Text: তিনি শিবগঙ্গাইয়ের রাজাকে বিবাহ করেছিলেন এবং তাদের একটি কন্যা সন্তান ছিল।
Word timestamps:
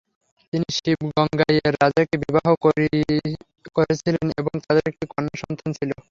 তিনি 0.53 0.67
শিবগঙ্গাইয়ের 0.77 1.73
রাজাকে 1.75 2.15
বিবাহ 2.23 2.47
করেছিলেন 3.75 4.27
এবং 4.39 4.53
তাদের 4.65 4.85
একটি 4.91 5.05
কন্যা 5.13 5.35
সন্তান 5.41 5.69
ছিল। 5.77 5.89